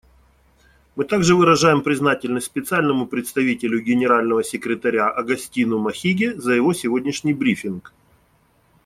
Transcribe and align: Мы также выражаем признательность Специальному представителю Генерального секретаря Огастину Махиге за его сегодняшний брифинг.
Мы 0.95 1.05
также 1.05 1.35
выражаем 1.35 1.83
признательность 1.83 2.47
Специальному 2.47 3.05
представителю 3.05 3.83
Генерального 3.83 4.43
секретаря 4.43 5.07
Огастину 5.09 5.77
Махиге 5.77 6.41
за 6.41 6.53
его 6.53 6.73
сегодняшний 6.73 7.35
брифинг. 7.35 7.93